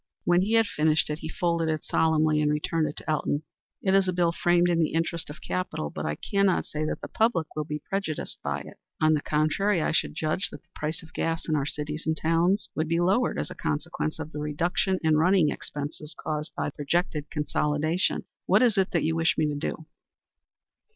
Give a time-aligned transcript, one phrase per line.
[0.23, 3.43] When he had finished it he folded it solemnly and returned it to Elton.
[3.83, 7.01] "It is a bill framed in the interest of capital, but I cannot say that
[7.01, 8.77] the public will be prejudiced by it.
[8.99, 12.17] On the contrary, I should judge that the price of gas in our cities and
[12.17, 16.69] towns would be lowered as a consequence of the reduction in running expenses caused by
[16.69, 18.25] the projected consolidation.
[18.47, 19.85] What is it that you wish me to do?"